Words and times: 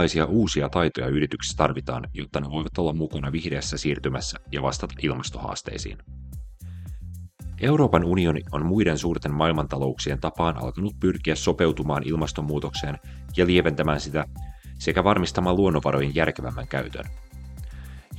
Millaisia 0.00 0.24
uusia 0.24 0.68
taitoja 0.68 1.06
yrityksissä 1.06 1.56
tarvitaan, 1.56 2.08
jotta 2.14 2.40
ne 2.40 2.50
voivat 2.50 2.78
olla 2.78 2.92
mukana 2.92 3.32
vihreässä 3.32 3.76
siirtymässä 3.76 4.38
ja 4.52 4.62
vastata 4.62 4.94
ilmastohaasteisiin? 5.02 5.98
Euroopan 7.60 8.04
unioni 8.04 8.40
on 8.52 8.66
muiden 8.66 8.98
suurten 8.98 9.34
maailmantalouksien 9.34 10.20
tapaan 10.20 10.62
alkanut 10.62 10.94
pyrkiä 11.00 11.34
sopeutumaan 11.34 12.02
ilmastonmuutokseen 12.06 12.98
ja 13.36 13.46
lieventämään 13.46 14.00
sitä 14.00 14.24
sekä 14.78 15.04
varmistamaan 15.04 15.56
luonnonvarojen 15.56 16.14
järkevämmän 16.14 16.68
käytön. 16.68 17.04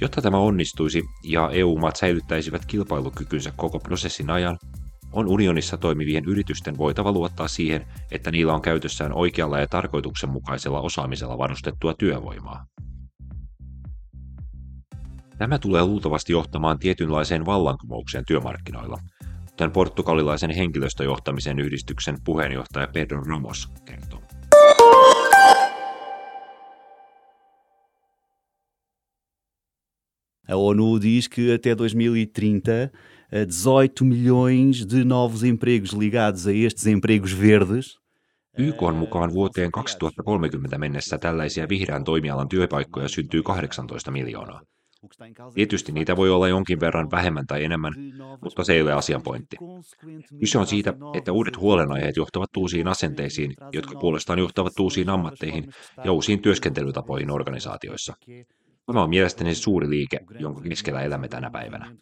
Jotta 0.02 0.22
tämä 0.22 0.38
onnistuisi 0.38 1.04
ja 1.24 1.50
EU-maat 1.50 1.96
säilyttäisivät 1.96 2.66
kilpailukykynsä 2.66 3.54
koko 3.56 3.80
prosessin 3.80 4.30
ajan, 4.30 4.58
on 5.12 5.28
unionissa 5.28 5.78
toimivien 5.78 6.26
yritysten 6.26 6.78
voitava 6.78 7.12
luottaa 7.12 7.48
siihen, 7.48 7.86
että 8.12 8.32
niillä 8.32 8.54
on 8.54 8.62
käytössään 8.62 9.14
oikealla 9.14 9.60
ja 9.60 9.68
tarkoituksenmukaisella 9.68 10.82
osaamisella 10.82 11.38
varustettua 11.38 11.94
työvoimaa. 11.94 12.66
Tämä 15.38 15.60
tulee 15.60 15.86
luultavasti 15.86 16.34
johtamaan 16.34 16.80
tietynlaiseen 16.80 17.46
vallankumoukseen 17.46 18.26
työmarkkinoilla, 18.28 18.98
kuten 19.50 19.72
portugalilaisen 19.72 20.52
henkilöstöjohtamisen 20.52 21.60
yhdistyksen 21.60 22.18
puheenjohtaja 22.24 22.88
Pedro 22.88 23.24
Ramos 23.24 23.70
kertoo. 23.86 24.21
A 30.52 30.56
ONU 30.56 31.00
diz 31.00 31.28
que 31.28 31.54
até 31.54 31.76
2030 31.76 32.92
18 33.32 34.04
milhões 34.04 34.86
de 34.86 35.06
novos 35.06 35.44
empregos 35.44 35.94
ligados 35.94 36.46
a 36.46 36.52
estes 36.52 36.86
empregos 36.88 37.32
verdes 37.32 38.02
YK 38.58 38.82
on 38.84 38.96
mukaan 38.96 39.34
vuoteen 39.34 39.72
2030 39.72 40.78
mennessä 40.78 41.18
tällaisia 41.18 41.70
vihreän 41.70 42.04
toimialan 42.04 42.50
työpaikkoja 42.50 43.08
syntyy 43.08 43.44
18 43.44 44.12
miljoonaa. 44.12 44.62
Tietysti 45.54 45.92
niitä 45.92 46.16
voi 46.16 46.30
olla 46.30 46.48
jonkin 46.48 46.80
verran 46.80 47.12
vähemmän 47.12 47.48
tai 47.48 47.64
enemmän, 47.64 47.94
mutta 48.44 48.64
se 48.64 48.74
ei 48.74 48.82
ole 48.82 48.94
asian 48.94 49.22
pointti. 49.22 49.58
Kyse 50.40 50.58
on 50.58 50.68
siitä, 50.68 50.94
että 51.14 51.32
uudet 51.32 51.58
huolenaiheet 51.58 52.18
johtavat 52.18 52.58
uusiin 52.58 52.88
asenteisiin, 52.88 53.54
jotka 53.72 54.00
puolestaan 54.00 54.40
johtavat 54.40 54.80
uusiin 54.80 55.10
ammatteihin 55.10 55.64
ja 56.04 56.12
uusiin 56.12 56.42
työskentelytapoihin 56.42 57.32
organisaatioissa. 57.32 58.14
Tämä 58.86 59.04
on 59.04 59.10
mielestäni 59.10 59.56
suuri 59.56 59.90
liike, 59.90 60.20
jonka 60.40 60.62
keskellä 60.62 61.02
elämme 61.02 61.28
tänä 61.28 61.50
päivänä. 61.50 61.96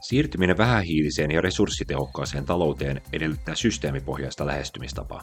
Siirtyminen 0.00 0.58
vähähiiliseen 0.58 1.30
ja 1.30 1.40
resurssitehokkaaseen 1.40 2.44
talouteen 2.44 3.02
edellyttää 3.12 3.54
systeemipohjaista 3.54 4.46
lähestymistapaa. 4.46 5.20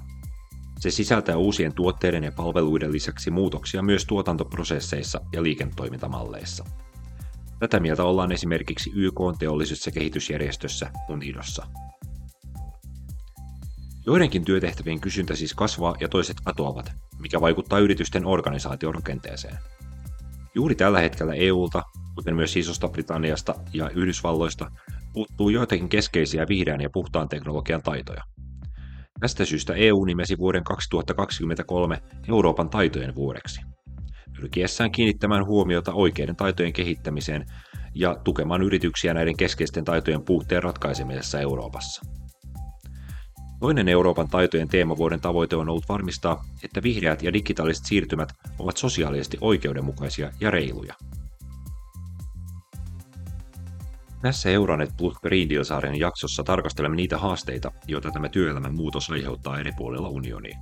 Se 0.80 0.92
sisältää 0.92 1.38
uusien 1.38 1.74
tuotteiden 1.74 2.24
ja 2.24 2.32
palveluiden 2.32 2.92
lisäksi 2.92 3.32
muutoksia 3.32 3.82
myös 3.82 4.06
tuotantoprosesseissa 4.06 5.22
ja 5.34 5.44
liiketoimintamalleissa. 5.44 6.66
Tätä 7.60 7.80
mieltä 7.80 8.04
ollaan 8.04 8.32
esimerkiksi 8.32 8.92
YK 8.96 9.20
ja 9.42 9.92
kehitysjärjestössä 9.92 10.92
UNIDOssa. 11.10 11.68
Joidenkin 14.08 14.45
työtehtävien 14.45 15.02
kysyntä 15.02 15.36
siis 15.36 15.53
kasvaa 15.53 15.95
ja 16.00 16.09
toiset 16.09 16.38
katoavat, 16.44 16.92
mikä 17.20 17.42
vaikuttaa 17.42 17.80
yritysten 17.80 18.25
organisaatiorakenteeseen. 18.25 19.58
Juuri 20.56 20.75
tällä 20.75 21.00
hetkellä 21.00 21.34
EUlta, 21.34 21.84
kuten 22.16 22.36
myös 22.36 22.58
Isosta 22.58 22.88
Britanniasta 22.88 23.56
ja 23.73 23.89
Yhdysvalloista, 23.89 24.72
puuttuu 25.14 25.50
joitakin 25.50 25.89
keskeisiä 25.89 26.45
vihreän 26.50 26.81
ja 26.81 26.89
puhtaan 26.94 27.30
teknologian 27.30 27.81
taitoja. 27.81 28.23
Tästä 29.19 29.46
syystä 29.46 29.74
EU 29.74 30.06
nimesi 30.06 30.38
vuoden 30.38 30.63
2023 30.63 32.01
Euroopan 32.30 32.69
taitojen 32.69 33.16
vuodeksi, 33.16 33.62
pyrkiessään 34.35 34.91
kiinnittämään 34.91 35.46
huomiota 35.46 35.94
oikeiden 35.94 36.35
taitojen 36.35 36.74
kehittämiseen 36.74 37.46
ja 37.96 38.16
tukemaan 38.24 38.62
yrityksiä 38.62 39.13
näiden 39.13 39.38
keskeisten 39.38 39.85
taitojen 39.85 40.25
puutteen 40.25 40.63
ratkaisemisessa 40.63 41.40
Euroopassa. 41.40 42.25
Toinen 43.60 43.88
Euroopan 43.88 44.28
taitojen 44.28 44.68
teemavuoden 44.68 45.22
tavoite 45.22 45.56
on 45.56 45.70
ollut 45.70 45.90
varmistaa, 45.90 46.46
että 46.64 46.84
vihreät 46.84 47.24
ja 47.24 47.34
digitaaliset 47.34 47.86
siirtymät 47.86 48.34
ovat 48.60 48.78
sosiaalisesti 48.78 49.38
oikeudenmukaisia 49.42 50.32
ja 50.40 50.52
reiluja. 50.52 50.94
Tässä 54.22 54.50
Euronet 54.50 54.90
Plus 54.98 55.20
Green 55.20 55.50
Deal-sarjan 55.50 56.00
jaksossa 56.00 56.44
tarkastelemme 56.44 56.96
niitä 56.96 57.18
haasteita, 57.18 57.72
joita 57.88 58.12
tämä 58.12 58.30
työelämän 58.30 58.76
muutos 58.76 59.10
aiheuttaa 59.10 59.60
eri 59.60 59.72
puolilla 59.78 60.10
unionia. 60.10 60.58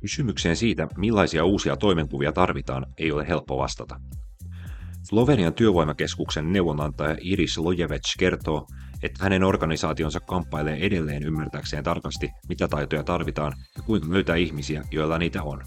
Kysymykseen 0.00 0.56
siitä, 0.56 0.88
millaisia 0.96 1.44
uusia 1.44 1.76
toimenkuvia 1.76 2.32
tarvitaan, 2.32 2.86
ei 2.98 3.12
ole 3.12 3.28
helppo 3.28 3.58
vastata. 3.58 4.00
Slovenian 5.08 5.54
työvoimakeskuksen 5.54 6.52
neuvonantaja 6.52 7.16
Iris 7.20 7.58
Lojevec 7.58 8.18
kertoo, 8.18 8.66
että 9.02 9.24
hänen 9.24 9.44
organisaationsa 9.44 10.20
kamppailee 10.20 10.86
edelleen 10.86 11.22
ymmärtääkseen 11.22 11.84
tarkasti, 11.84 12.30
mitä 12.48 12.68
taitoja 12.68 13.02
tarvitaan 13.04 13.52
ja 13.76 13.82
kuinka 13.82 14.08
löytää 14.10 14.36
ihmisiä, 14.36 14.82
joilla 14.90 15.18
niitä 15.18 15.42
on. 15.42 15.62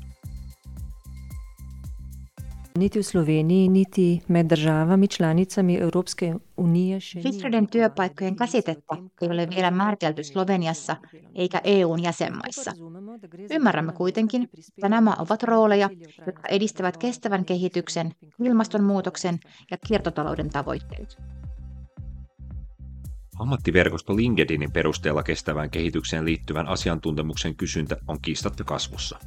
Niti 2.77 2.99
v 2.99 3.03
Sloveniji, 3.03 3.67
niti 3.69 4.21
med 4.27 4.45
državami 4.45 5.07
članicami 5.07 5.75
Evropske 5.75 6.33
unije 6.57 6.99
še 6.99 7.23
Vihreiden 7.23 7.67
työpaikkojen 7.67 8.35
käsitettä 8.35 8.95
ei 9.21 9.29
ole 9.29 9.47
vielä 9.49 9.71
määritelty 9.71 10.23
Sloveniassa 10.23 10.95
eikä 11.35 11.61
EUn 11.63 12.03
jäsenmaissa. 12.03 12.71
Ymmärrämme 13.51 13.93
kuitenkin, 13.93 14.49
että 14.77 14.89
nämä 14.89 15.15
ovat 15.19 15.43
rooleja, 15.43 15.89
jotka 16.25 16.47
edistävät 16.49 16.97
kestävän 16.97 17.45
kehityksen, 17.45 18.11
ilmastonmuutoksen 18.43 19.39
ja 19.71 19.77
kiertotalouden 19.87 20.49
tavoitteet. 20.49 21.17
Ammattiverkosto 23.39 24.15
LinkedInin 24.15 24.71
perusteella 24.71 25.23
kestävään 25.23 25.69
kehitykseen 25.69 26.25
liittyvän 26.25 26.67
asiantuntemuksen 26.67 27.55
kysyntä 27.55 27.97
on 28.07 28.21
kiistatta 28.21 28.63
kasvussa. 28.63 29.19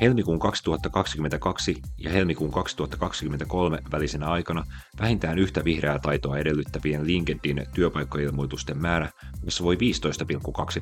Helmikuun 0.00 0.38
2022 0.38 1.76
ja 1.98 2.10
helmikuun 2.10 2.50
2023 2.50 3.78
välisenä 3.92 4.26
aikana 4.26 4.64
vähintään 5.00 5.38
yhtä 5.38 5.64
vihreää 5.64 5.98
taitoa 5.98 6.38
edellyttävien 6.38 7.06
LinkedIn 7.06 7.66
työpaikkailmoitusten 7.74 8.78
määrä 8.78 9.10
kasvoi 9.44 9.74
15,2 9.74 9.80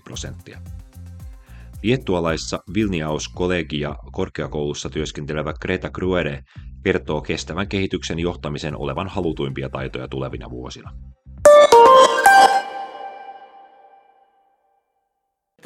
prosenttia. 0.04 0.59
Liettualaissa 1.82 2.62
Vilniaus 2.75 3.28
kollegia 3.28 3.97
korkeakoulussa 4.12 4.91
työskentelevä 4.91 5.54
Greta 5.60 5.91
Kruere 5.91 6.44
kertoo 6.84 7.21
kestävän 7.21 7.69
kehityksen 7.69 8.19
johtamisen 8.19 8.77
olevan 8.77 9.09
halutuimpia 9.09 9.69
taitoja 9.69 10.09
tulevina 10.09 10.50
vuosina. 10.50 10.93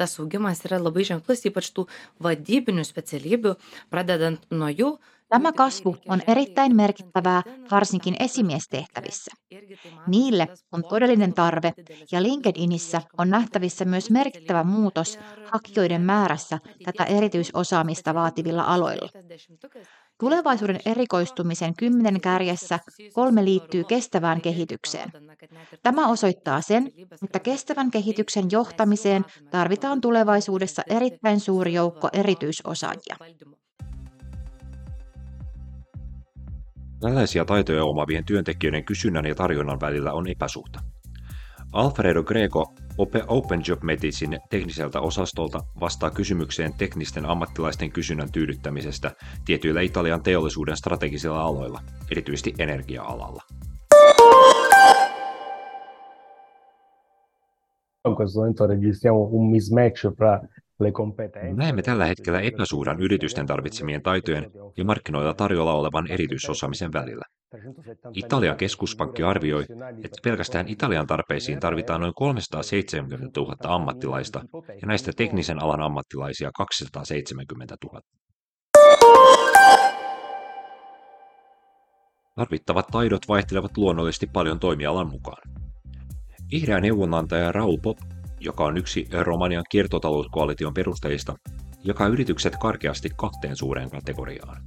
Tas 0.01 0.17
augimas 0.19 0.65
yra 0.65 0.81
labai 0.81 1.05
ženklus, 1.07 1.45
ypač 1.49 1.71
tų 1.75 1.87
vadybinių 2.25 2.85
specialybių, 2.87 3.55
pradedant 3.93 4.45
nuo 4.51 4.69
jų. 4.73 4.95
Tämä 5.31 5.53
kasvu 5.55 5.95
on 6.07 6.21
erittäin 6.27 6.75
merkittävää 6.75 7.41
varsinkin 7.71 8.15
esimiestehtävissä. 8.19 9.31
Niille 10.07 10.47
on 10.71 10.83
todellinen 10.83 11.33
tarve 11.33 11.73
ja 12.11 12.23
LinkedInissä 12.23 13.01
on 13.17 13.29
nähtävissä 13.29 13.85
myös 13.85 14.09
merkittävä 14.09 14.63
muutos 14.63 15.19
hakijoiden 15.45 16.01
määrässä 16.01 16.59
tätä 16.83 17.03
erityisosaamista 17.03 18.13
vaativilla 18.13 18.63
aloilla. 18.63 19.09
Tulevaisuuden 20.21 20.79
erikoistumisen 20.85 21.75
kymmenen 21.75 22.21
kärjessä 22.21 22.79
kolme 23.13 23.45
liittyy 23.45 23.83
kestävään 23.83 24.41
kehitykseen. 24.41 25.11
Tämä 25.83 26.07
osoittaa 26.07 26.61
sen, 26.61 26.91
että 27.23 27.39
kestävän 27.39 27.91
kehityksen 27.91 28.45
johtamiseen 28.51 29.25
tarvitaan 29.51 30.01
tulevaisuudessa 30.01 30.81
erittäin 30.87 31.39
suuri 31.39 31.73
joukko 31.73 32.09
erityisosaajia. 32.13 33.15
Tällaisia 36.99 37.45
taitoja 37.45 37.85
omaavien 37.85 38.25
työntekijöiden 38.25 38.85
kysynnän 38.85 39.25
ja 39.25 39.35
tarjonnan 39.35 39.79
välillä 39.79 40.13
on 40.13 40.27
epäsuhta. 40.27 40.79
Alfredo 41.71 42.23
Greco 42.23 42.73
Open 43.27 43.61
Job 43.67 43.83
Medicine 43.83 44.39
tekniseltä 44.49 44.99
osastolta 44.99 45.59
vastaa 45.79 46.11
kysymykseen 46.11 46.73
teknisten 46.77 47.25
ammattilaisten 47.25 47.91
kysynnän 47.91 48.31
tyydyttämisestä 48.31 49.11
tietyillä 49.45 49.81
Italian 49.81 50.23
teollisuuden 50.23 50.77
strategisilla 50.77 51.41
aloilla, 51.41 51.79
erityisesti 52.11 52.53
energia-alalla. 52.59 53.43
In 58.07 58.15
questo 58.15 58.39
momento 58.39 58.67
registriamo 58.67 59.19
un 59.19 59.51
mismatch 59.51 60.15
fra 60.17 60.39
Näemme 61.53 61.81
tällä 61.81 62.05
hetkellä 62.05 62.41
epäsuhdan 62.41 62.99
yritysten 62.99 63.45
tarvitsemien 63.45 64.01
taitojen 64.01 64.51
ja 64.77 64.85
markkinoilla 64.85 65.33
tarjolla 65.33 65.73
olevan 65.73 66.11
erityisosaamisen 66.11 66.93
välillä. 66.93 67.25
Italian 68.13 68.57
keskuspankki 68.57 69.23
arvioi, 69.23 69.65
että 70.03 70.19
pelkästään 70.23 70.67
Italian 70.67 71.07
tarpeisiin 71.07 71.59
tarvitaan 71.59 72.01
noin 72.01 72.13
370 72.15 73.39
000 73.39 73.55
ammattilaista 73.63 74.41
ja 74.81 74.87
näistä 74.87 75.11
teknisen 75.17 75.63
alan 75.63 75.81
ammattilaisia 75.81 76.51
270 76.55 77.75
000. 77.85 78.01
Tarvittavat 82.35 82.87
taidot 82.87 83.27
vaihtelevat 83.27 83.77
luonnollisesti 83.77 84.27
paljon 84.33 84.59
toimialan 84.59 85.07
mukaan. 85.07 85.51
Vihreä 86.51 86.79
neuvonantaja 86.79 87.51
Raul 87.51 87.77
Pop, 87.77 87.97
joka 88.39 88.65
on 88.65 88.77
yksi 88.77 89.07
Romanian 89.21 89.63
kiertotalouskoalition 89.69 90.73
perustajista, 90.73 91.35
jakaa 91.83 92.07
yritykset 92.07 92.57
karkeasti 92.57 93.09
kahteen 93.17 93.55
suureen 93.55 93.89
kategoriaan. 93.89 94.63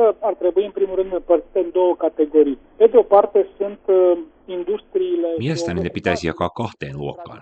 Că 0.00 0.14
ar 0.20 0.34
trebui 0.34 0.64
în 0.64 0.70
primul 0.70 0.96
rând 0.96 1.12
împărțite 1.12 1.58
în 1.58 1.70
două 1.72 1.96
categorii. 1.96 2.58
Pe 2.76 2.86
de 2.86 2.96
o 2.96 3.02
parte 3.02 3.48
sunt 3.58 3.80
uh, 3.86 4.18
industriile... 4.46 5.28
Mielestäni 5.38 5.80
ne 5.80 5.88
pitäisi 5.88 6.26
jakaa 6.26 6.48
kahteen 6.48 6.96
luokkaan. 6.96 7.40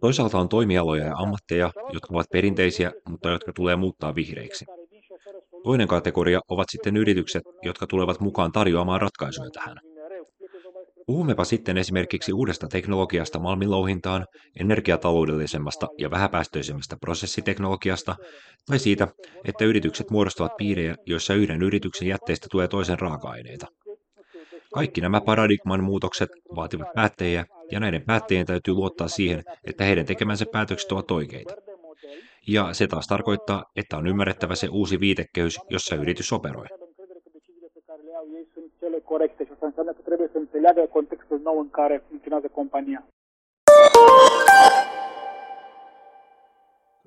Toisaalta 0.00 0.38
on 0.38 0.48
toimialoja 0.48 1.04
ja 1.04 1.14
ammatteja, 1.16 1.70
jotka 1.92 2.08
ovat 2.14 2.26
perinteisiä, 2.32 2.92
mutta 3.08 3.28
jotka 3.28 3.52
tulee 3.52 3.76
muuttaa 3.76 4.14
vihreiksi. 4.14 4.64
Toinen 5.62 5.88
kategoria 5.88 6.40
ovat 6.48 6.68
sitten 6.68 6.96
yritykset, 6.96 7.42
jotka 7.62 7.86
tulevat 7.86 8.20
mukaan 8.20 8.52
tarjoamaan 8.52 9.00
ratkaisuja 9.00 9.50
tähän. 9.50 9.76
Puhummepa 11.08 11.44
sitten 11.44 11.78
esimerkiksi 11.78 12.32
uudesta 12.32 12.68
teknologiasta 12.68 13.38
malmilouhintaan, 13.38 14.26
energiataloudellisemmasta 14.60 15.88
ja 15.98 16.10
vähäpäästöisemmästä 16.10 16.96
prosessiteknologiasta, 17.00 18.16
tai 18.66 18.78
siitä, 18.78 19.08
että 19.44 19.64
yritykset 19.64 20.10
muodostavat 20.10 20.56
piirejä, 20.56 20.94
joissa 21.06 21.34
yhden 21.34 21.62
yrityksen 21.62 22.08
jätteistä 22.08 22.46
tulee 22.50 22.68
toisen 22.68 22.98
raaka-aineita. 22.98 23.66
Kaikki 24.74 25.00
nämä 25.00 25.20
paradigman 25.20 25.84
muutokset 25.84 26.30
vaativat 26.56 26.88
päättäjiä, 26.94 27.44
ja 27.70 27.80
näiden 27.80 28.02
päättäjien 28.06 28.46
täytyy 28.46 28.74
luottaa 28.74 29.08
siihen, 29.08 29.42
että 29.64 29.84
heidän 29.84 30.06
tekemänsä 30.06 30.44
päätökset 30.52 30.92
ovat 30.92 31.10
oikeita. 31.10 31.54
Ja 32.48 32.74
se 32.74 32.86
taas 32.86 33.06
tarkoittaa, 33.06 33.64
että 33.76 33.96
on 33.96 34.06
ymmärrettävä 34.06 34.54
se 34.54 34.68
uusi 34.68 35.00
viitekehys, 35.00 35.58
jossa 35.70 35.96
yritys 35.96 36.32
operoi. 36.32 36.66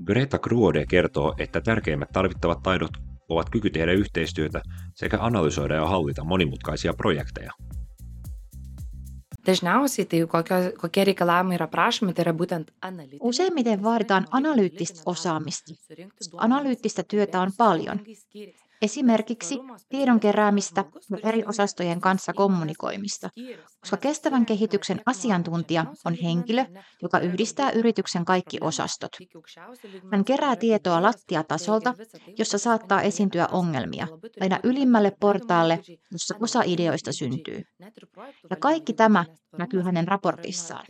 Greta 0.05 0.39
Kruode 0.39 0.85
kertoo, 0.89 1.33
että 1.39 1.61
tärkeimmät 1.61 2.09
tarvittavat 2.13 2.63
taidot 2.63 2.91
ovat 3.29 3.49
kyky 3.49 3.69
tehdä 3.69 3.91
yhteistyötä 3.91 4.61
sekä 4.95 5.17
analysoida 5.21 5.75
ja 5.75 5.85
hallita 5.85 6.23
monimutkaisia 6.23 6.93
projekteja. 6.93 7.51
Dažniausiai 9.47 10.05
tai 10.05 10.27
kokie, 10.27 10.71
kokie 10.77 11.03
reikalavimai 11.05 11.55
yra 11.55 11.67
prašomi, 11.67 12.13
tai 12.13 12.25
yra 12.27 12.33
būtent 12.33 12.67
analyyttistä. 12.81 13.25
Useimmiten 13.25 13.83
vaaditaan 13.83 14.27
analyyttistä 14.31 15.01
osaamista. 15.05 15.73
Analyyttistä 16.37 17.03
työtä 17.03 17.41
on 17.41 17.51
paljon. 17.57 17.99
Esimerkiksi 18.81 19.59
tiedon 19.89 20.19
keräämistä 20.19 20.85
ja 21.09 21.29
eri 21.29 21.43
osastojen 21.45 22.01
kanssa 22.01 22.33
kommunikoimista, 22.33 23.29
koska 23.79 23.97
kestävän 23.97 24.45
kehityksen 24.45 25.01
asiantuntija 25.05 25.85
on 26.05 26.13
henkilö, 26.23 26.65
joka 27.01 27.19
yhdistää 27.19 27.71
yrityksen 27.71 28.25
kaikki 28.25 28.57
osastot. 28.61 29.11
Hän 30.11 30.25
kerää 30.25 30.55
tietoa 30.55 31.01
lattiatasolta, 31.01 31.93
jossa 32.37 32.57
saattaa 32.57 33.01
esiintyä 33.01 33.47
ongelmia, 33.51 34.07
aina 34.41 34.59
ylimmälle 34.63 35.11
portaalle, 35.19 35.79
jossa 36.11 36.35
osa 36.39 36.61
ideoista 36.65 37.13
syntyy. 37.13 37.61
Ja 38.49 38.55
kaikki 38.55 38.93
tämä 38.93 39.25
näkyy 39.57 39.81
hänen 39.81 40.07
raportissaan. 40.07 40.85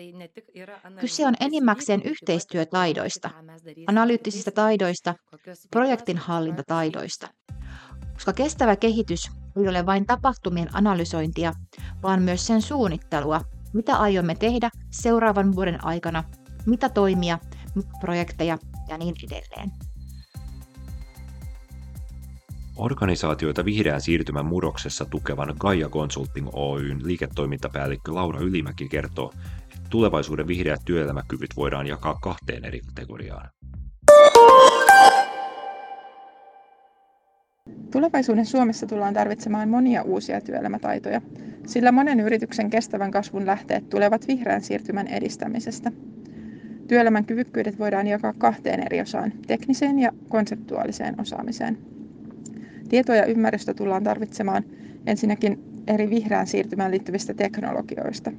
Kyse 0.99 1.27
on 1.27 1.33
enimmäkseen 1.39 2.01
yhteistyötaidoista, 2.03 3.29
analyyttisistä 3.87 4.51
taidoista, 4.51 5.15
projektin 5.71 6.17
hallintataidoista 6.17 7.27
koska 8.21 8.33
kestävä 8.33 8.75
kehitys 8.75 9.31
ei 9.57 9.67
ole 9.67 9.85
vain 9.85 10.05
tapahtumien 10.05 10.69
analysointia, 10.75 11.53
vaan 12.03 12.21
myös 12.21 12.47
sen 12.47 12.61
suunnittelua, 12.61 13.41
mitä 13.73 13.95
aiomme 13.97 14.35
tehdä 14.35 14.69
seuraavan 14.89 15.55
vuoden 15.55 15.85
aikana, 15.85 16.23
mitä 16.65 16.89
toimia, 16.89 17.39
mitä 17.75 17.89
projekteja 17.99 18.57
ja 18.87 18.97
niin 18.97 19.15
edelleen. 19.23 19.71
Organisaatioita 22.75 23.65
vihreän 23.65 24.01
siirtymän 24.01 24.45
murroksessa 24.45 25.05
tukevan 25.05 25.55
Gaia 25.59 25.89
Consulting 25.89 26.49
Oyn 26.53 27.07
liiketoimintapäällikkö 27.07 28.13
Laura 28.15 28.39
Ylimäki 28.39 28.89
kertoo, 28.89 29.33
että 29.63 29.89
tulevaisuuden 29.89 30.47
vihreät 30.47 30.81
työelämäkyvyt 30.85 31.55
voidaan 31.55 31.87
jakaa 31.87 32.19
kahteen 32.21 32.65
eri 32.65 32.79
kategoriaan. 32.79 33.49
Tulevaisuuden 38.01 38.45
Suomessa 38.45 38.87
tullaan 38.87 39.13
tarvitsemaan 39.13 39.69
monia 39.69 40.01
uusia 40.01 40.41
työelämätaitoja, 40.41 41.21
sillä 41.67 41.91
monen 41.91 42.19
yrityksen 42.19 42.69
kestävän 42.69 43.11
kasvun 43.11 43.45
lähteet 43.45 43.89
tulevat 43.89 44.27
vihreän 44.27 44.61
siirtymän 44.61 45.07
edistämisestä. 45.07 45.91
Työelämän 46.87 47.25
kyvykkyydet 47.25 47.79
voidaan 47.79 48.07
jakaa 48.07 48.33
kahteen 48.33 48.79
eri 48.85 49.01
osaan, 49.01 49.33
tekniseen 49.47 49.99
ja 49.99 50.11
konseptuaaliseen 50.29 51.21
osaamiseen. 51.21 51.77
Tietoa 52.89 53.15
ja 53.15 53.25
ymmärrystä 53.25 53.73
tullaan 53.73 54.03
tarvitsemaan 54.03 54.63
ensinnäkin 55.07 55.59
eri 55.87 56.09
vihreään 56.09 56.47
siirtymään 56.47 56.91
liittyvistä 56.91 57.33
teknologioista. 57.33 58.31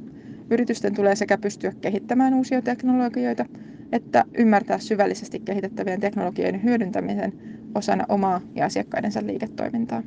Yritysten 0.51 0.95
tulee 0.95 1.17
sekä 1.17 1.39
pystyä 1.39 1.73
kehittämään 1.81 2.35
uusia 2.35 2.63
teknologioita, 2.63 3.47
että 3.93 4.25
ymmärtää 4.39 4.79
syvällisesti 4.79 5.41
kehitettävien 5.41 6.01
teknologioiden 6.01 6.63
hyödyntämisen 6.63 7.33
osana 7.75 8.05
omaa 8.09 8.41
ja 8.55 8.65
asiakkaidensa 8.65 9.27
liiketoimintaa. 9.27 10.03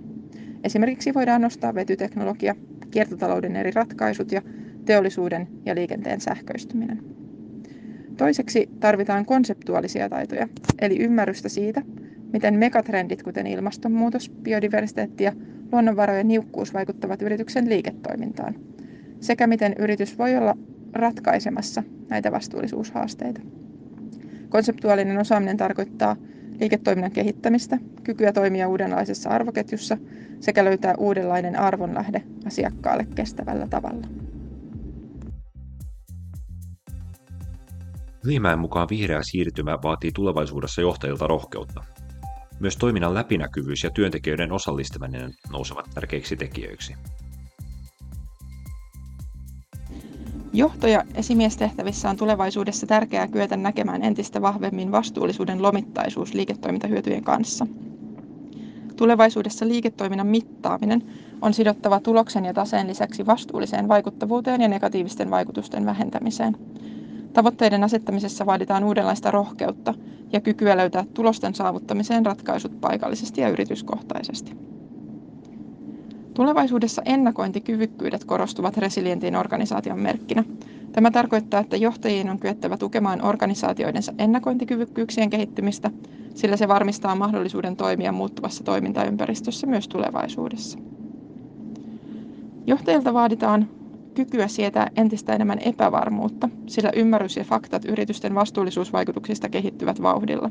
Esimerkiksi 0.63 1.13
voidaan 1.13 1.41
nostaa 1.41 1.75
vetyteknologia, 1.75 2.55
kiertotalouden 2.91 3.55
eri 3.55 3.71
ratkaisut 3.71 4.31
ja 4.31 4.41
teollisuuden 4.85 5.47
ja 5.65 5.75
liikenteen 5.75 6.21
sähköistyminen. 6.21 7.03
Toiseksi 8.17 8.69
tarvitaan 8.79 9.25
konseptuaalisia 9.25 10.09
taitoja, 10.09 10.47
eli 10.79 10.99
ymmärrystä 10.99 11.49
siitä, 11.49 11.81
miten 12.33 12.53
megatrendit 12.53 13.23
kuten 13.23 13.47
ilmastonmuutos, 13.47 14.29
biodiversiteetti 14.29 15.23
ja 15.23 15.33
luonnonvarojen 15.71 16.27
niukkuus 16.27 16.73
vaikuttavat 16.73 17.21
yrityksen 17.21 17.69
liiketoimintaan, 17.69 18.55
sekä 19.19 19.47
miten 19.47 19.75
yritys 19.79 20.17
voi 20.17 20.37
olla 20.37 20.57
ratkaisemassa 20.93 21.83
näitä 22.09 22.31
vastuullisuushaasteita. 22.31 23.41
Konseptuaalinen 24.49 25.17
osaaminen 25.17 25.57
tarkoittaa 25.57 26.15
liiketoiminnan 26.59 27.11
kehittämistä, 27.11 27.77
kykyä 28.03 28.31
toimia 28.33 28.67
uudenlaisessa 28.67 29.29
arvoketjussa 29.29 29.97
sekä 30.39 30.65
löytää 30.65 30.95
uudenlainen 30.97 31.59
arvonlähde 31.59 32.23
asiakkaalle 32.47 33.07
kestävällä 33.15 33.67
tavalla. 33.67 34.07
Ylimäen 38.25 38.59
mukaan 38.59 38.87
vihreä 38.89 39.19
siirtymä 39.23 39.77
vaatii 39.83 40.11
tulevaisuudessa 40.11 40.81
johtajilta 40.81 41.27
rohkeutta. 41.27 41.83
Myös 42.59 42.77
toiminnan 42.77 43.13
läpinäkyvyys 43.13 43.83
ja 43.83 43.89
työntekijöiden 43.89 44.51
osallistaminen 44.51 45.31
nousevat 45.51 45.89
tärkeiksi 45.93 46.35
tekijöiksi. 46.35 46.95
Johto- 50.55 50.87
ja 50.87 51.03
esimiestehtävissä 51.15 52.09
on 52.09 52.17
tulevaisuudessa 52.17 52.87
tärkeää 52.87 53.27
kyetä 53.27 53.57
näkemään 53.57 54.03
entistä 54.03 54.41
vahvemmin 54.41 54.91
vastuullisuuden 54.91 55.61
lomittaisuus 55.61 56.33
liiketoimintahyötyjen 56.33 57.23
kanssa. 57.23 57.67
Tulevaisuudessa 58.95 59.67
liiketoiminnan 59.67 60.27
mittaaminen 60.27 61.03
on 61.41 61.53
sidottava 61.53 61.99
tuloksen 61.99 62.45
ja 62.45 62.53
taseen 62.53 62.87
lisäksi 62.87 63.25
vastuulliseen 63.25 63.87
vaikuttavuuteen 63.87 64.61
ja 64.61 64.67
negatiivisten 64.67 65.31
vaikutusten 65.31 65.85
vähentämiseen. 65.85 66.57
Tavoitteiden 67.33 67.83
asettamisessa 67.83 68.45
vaaditaan 68.45 68.83
uudenlaista 68.83 69.31
rohkeutta 69.31 69.93
ja 70.33 70.41
kykyä 70.41 70.77
löytää 70.77 71.05
tulosten 71.13 71.55
saavuttamiseen 71.55 72.25
ratkaisut 72.25 72.81
paikallisesti 72.81 73.41
ja 73.41 73.49
yrityskohtaisesti. 73.49 74.74
Tulevaisuudessa 76.35 77.01
ennakointikyvykkyydet 77.05 78.23
korostuvat 78.23 78.77
resilientin 78.77 79.35
organisaation 79.35 79.99
merkkinä. 79.99 80.43
Tämä 80.91 81.11
tarkoittaa, 81.11 81.59
että 81.59 81.77
johtajien 81.77 82.29
on 82.29 82.39
kyettävä 82.39 82.77
tukemaan 82.77 83.25
organisaatioidensa 83.25 84.13
ennakointikyvykkyyksien 84.17 85.29
kehittymistä, 85.29 85.91
sillä 86.33 86.57
se 86.57 86.67
varmistaa 86.67 87.15
mahdollisuuden 87.15 87.75
toimia 87.75 88.11
muuttuvassa 88.11 88.63
toimintaympäristössä 88.63 89.67
myös 89.67 89.87
tulevaisuudessa. 89.87 90.79
Johtajilta 92.67 93.13
vaaditaan 93.13 93.69
kykyä 94.13 94.47
sietää 94.47 94.91
entistä 94.95 95.33
enemmän 95.35 95.59
epävarmuutta, 95.59 96.49
sillä 96.67 96.91
ymmärrys 96.95 97.37
ja 97.37 97.43
faktat 97.43 97.85
yritysten 97.85 98.35
vastuullisuusvaikutuksista 98.35 99.49
kehittyvät 99.49 100.01
vauhdilla. 100.01 100.49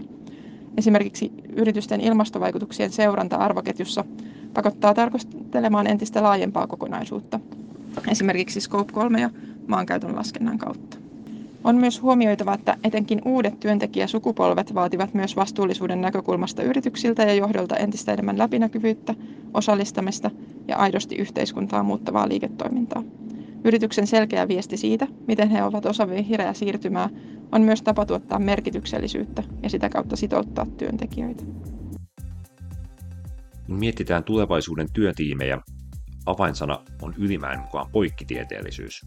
Esimerkiksi 0.79 1.33
yritysten 1.57 2.01
ilmastovaikutuksien 2.01 2.93
seuranta 2.93 3.37
arvoketjussa 3.37 4.05
pakottaa 4.55 4.95
tarkastelemaan 4.95 5.87
entistä 5.87 6.23
laajempaa 6.23 6.67
kokonaisuutta, 6.67 7.41
esimerkiksi 8.11 8.61
Scope 8.61 8.93
3 8.93 9.21
ja 9.21 9.31
maankäytön 9.67 10.17
laskennan 10.17 10.59
kautta. 10.59 10.97
On 11.65 11.77
myös 11.77 12.03
huomioitava, 12.03 12.55
että 12.55 12.77
etenkin 12.85 13.23
uudet 13.25 13.61
työntekijäsukupolvet 13.61 14.75
vaativat 14.75 15.15
myös 15.15 15.37
vastuullisuuden 15.37 16.01
näkökulmasta 16.01 16.63
yrityksiltä 16.63 17.23
ja 17.23 17.35
johdolta 17.35 17.77
entistä 17.77 18.13
enemmän 18.13 18.39
läpinäkyvyyttä, 18.39 19.15
osallistamista 19.55 20.31
ja 20.69 20.77
aidosti 20.77 21.17
yhteiskuntaa 21.17 21.83
muuttavaa 21.83 22.29
liiketoimintaa. 22.29 23.03
Yrityksen 23.65 24.07
selkeä 24.07 24.49
viesti 24.49 24.77
siitä, 24.77 25.07
miten 25.27 25.51
he 25.51 25.63
ovat 25.63 25.87
osa 25.87 26.11
vihreää 26.11 26.55
siirtymää, 26.55 27.09
on 27.53 27.63
myös 27.63 27.83
tapa 27.83 28.07
tuottaa 28.07 28.39
merkityksellisyyttä 28.39 29.43
ja 29.63 29.71
sitä 29.71 29.89
kautta 29.89 30.17
sitouttaa 30.17 30.67
työntekijöitä. 30.77 31.45
Kun 33.67 33.79
mietitään 33.79 34.25
tulevaisuuden 34.25 34.93
työtiimejä, 34.93 35.59
avainsana 36.27 36.81
on 37.03 37.15
ylimäen 37.19 37.61
mukaan 37.61 37.91
poikkitieteellisyys. 37.93 39.07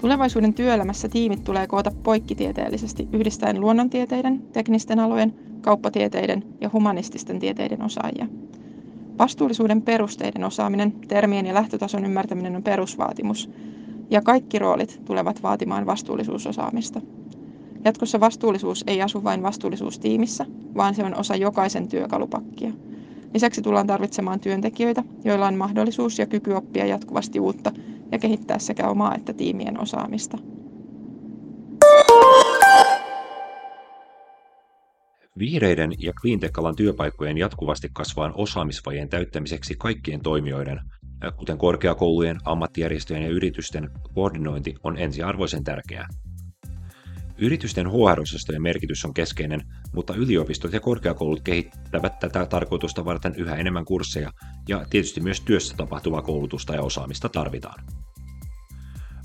Tulevaisuuden 0.00 0.54
työelämässä 0.54 1.08
tiimit 1.08 1.44
tulee 1.44 1.66
koota 1.66 1.90
poikkitieteellisesti 2.02 3.08
yhdistäen 3.12 3.60
luonnontieteiden, 3.60 4.42
teknisten 4.52 4.98
alojen, 4.98 5.34
kauppatieteiden 5.60 6.44
ja 6.60 6.70
humanististen 6.72 7.38
tieteiden 7.38 7.82
osaajia. 7.82 8.26
Vastuullisuuden 9.18 9.82
perusteiden 9.82 10.44
osaaminen, 10.44 10.92
termien 10.92 11.46
ja 11.46 11.54
lähtötason 11.54 12.04
ymmärtäminen 12.04 12.56
on 12.56 12.62
perusvaatimus, 12.62 13.50
ja 14.10 14.22
kaikki 14.22 14.58
roolit 14.58 15.00
tulevat 15.04 15.42
vaatimaan 15.42 15.86
vastuullisuusosaamista. 15.86 17.00
Jatkossa 17.84 18.20
vastuullisuus 18.20 18.84
ei 18.86 19.02
asu 19.02 19.24
vain 19.24 19.42
vastuullisuustiimissä, 19.42 20.46
vaan 20.76 20.94
se 20.94 21.04
on 21.04 21.14
osa 21.14 21.36
jokaisen 21.36 21.88
työkalupakkia. 21.88 22.72
Lisäksi 23.34 23.62
tullaan 23.62 23.86
tarvitsemaan 23.86 24.40
työntekijöitä, 24.40 25.04
joilla 25.24 25.46
on 25.46 25.54
mahdollisuus 25.54 26.18
ja 26.18 26.26
kyky 26.26 26.52
oppia 26.52 26.86
jatkuvasti 26.86 27.40
uutta 27.40 27.72
ja 28.12 28.18
kehittää 28.18 28.58
sekä 28.58 28.88
omaa 28.88 29.14
että 29.14 29.32
tiimien 29.32 29.80
osaamista. 29.80 30.38
Vihreiden 35.38 35.92
ja 35.98 36.12
cleantech-alan 36.12 36.76
työpaikkojen 36.76 37.38
jatkuvasti 37.38 37.88
kasvavan 37.92 38.32
osaamisvajeen 38.34 39.08
täyttämiseksi 39.08 39.74
kaikkien 39.78 40.20
toimijoiden, 40.20 40.80
kuten 41.36 41.58
korkeakoulujen, 41.58 42.36
ammattijärjestöjen 42.44 43.22
ja 43.22 43.28
yritysten, 43.28 43.90
koordinointi 44.14 44.74
on 44.84 44.98
ensiarvoisen 44.98 45.64
tärkeää. 45.64 46.08
Yritysten 47.40 47.86
HR-osastojen 47.90 48.62
merkitys 48.62 49.04
on 49.04 49.14
keskeinen, 49.14 49.60
mutta 49.92 50.14
yliopistot 50.14 50.72
ja 50.72 50.80
korkeakoulut 50.80 51.40
kehittävät 51.40 52.18
tätä 52.18 52.46
tarkoitusta 52.46 53.04
varten 53.04 53.34
yhä 53.36 53.56
enemmän 53.56 53.84
kursseja 53.84 54.32
ja 54.68 54.84
tietysti 54.90 55.20
myös 55.20 55.40
työssä 55.40 55.76
tapahtuvaa 55.76 56.22
koulutusta 56.22 56.74
ja 56.74 56.82
osaamista 56.82 57.28
tarvitaan. 57.28 57.84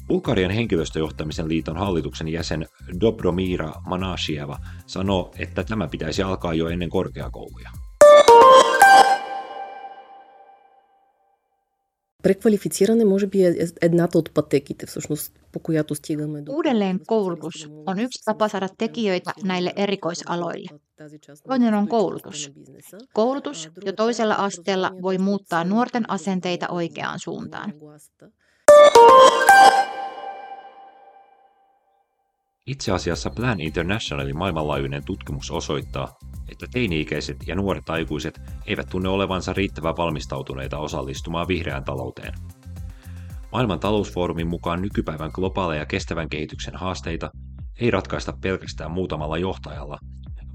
Bulgarian 0.08 0.52
henkilöstöjohtamisen 0.52 1.50
liiton 1.50 1.78
hallituksen 1.78 2.28
jäsen 2.28 2.66
Dobromira 3.00 3.74
Manashieva 3.86 4.60
sanoo, 4.86 5.34
että 5.40 5.64
tämä 5.64 5.88
pitäisi 5.88 6.24
alkaa 6.24 6.54
jo 6.54 6.68
ennen 6.68 6.90
korkeakouluja. 6.90 7.70
Преквалифициране 12.25 13.05
може 13.05 13.27
би 13.27 13.45
е 13.45 13.55
едната 13.83 14.19
от 14.19 14.35
пътеките, 14.35 14.87
всъщност, 14.87 15.33
по 15.53 15.59
която 15.59 15.95
стигаме 15.95 16.43
до... 16.43 16.53
Uudelleen 16.53 16.99
koulutus 17.07 17.69
on 17.87 17.99
yksi 17.99 18.25
tapa 18.25 18.49
saada 18.49 18.69
tekijöitä 18.79 19.33
näille 19.45 19.73
erikoisaloille. 19.77 20.69
Toinen 21.49 21.75
on 21.75 21.89
koulutus. 21.89 22.51
Koulutus 23.13 23.69
jo 23.87 23.93
toisella 23.93 24.35
asteella 24.35 24.91
voi 25.03 25.19
muuttaa 25.19 25.65
nuorten 25.65 26.11
asenteita 26.11 26.69
oikeaan 26.69 27.19
suuntaan. 27.19 27.73
Itse 32.67 32.93
asiassa 32.93 33.31
Plan 33.31 33.61
Internationalin 33.61 34.39
maailmanlaajuinen 34.39 35.05
tutkimus 35.05 35.51
osoittaa, 35.51 36.19
että 36.52 36.66
teini-ikäiset 36.72 37.38
ja 37.48 37.56
nuoret 37.56 37.90
aikuiset 37.90 38.42
eivät 38.66 38.90
tunne 38.90 39.10
olevansa 39.10 39.54
riittävän 39.54 39.98
valmistautuneita 39.98 40.78
osallistumaan 40.78 41.48
vihreään 41.48 41.84
talouteen. 41.84 42.34
Maailman 43.52 43.80
talousfoorumin 43.80 44.48
mukaan 44.48 44.82
nykypäivän 44.82 45.32
globaaleja 45.34 45.86
kestävän 45.86 46.30
kehityksen 46.30 46.76
haasteita 46.76 47.32
ei 47.80 47.92
ratkaista 47.92 48.34
pelkästään 48.42 48.92
muutamalla 48.92 49.38
johtajalla, 49.38 49.98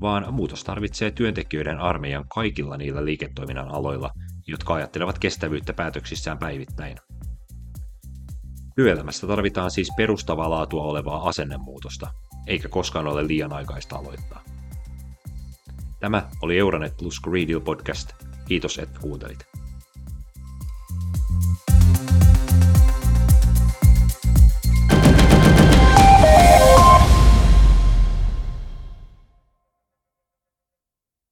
vaan 0.01 0.35
muutos 0.35 0.65
tarvitsee 0.65 1.11
työntekijöiden 1.11 1.79
armeijan 1.79 2.25
kaikilla 2.29 2.77
niillä 2.77 3.05
liiketoiminnan 3.05 3.69
aloilla, 3.69 4.11
jotka 4.47 4.75
ajattelevat 4.75 5.19
kestävyyttä 5.19 5.73
päätöksissään 5.73 6.39
päivittäin. 6.39 6.97
Työelämässä 8.77 9.27
tarvitaan 9.27 9.71
siis 9.71 9.89
perustavaa 9.97 10.51
laatua 10.51 10.83
olevaa 10.83 11.29
asennemuutosta, 11.29 12.11
eikä 12.47 12.69
koskaan 12.69 13.07
ole 13.07 13.27
liian 13.27 13.53
aikaista 13.53 13.97
aloittaa. 13.97 14.50
Tämä 16.01 16.29
oli 16.43 16.59
Euronet 16.59 16.97
Plus 16.97 17.21
Deal 17.49 17.61
podcast. 17.61 18.13
Kiitos, 18.49 18.79
että 18.79 19.01
kuuntelit. 19.01 19.60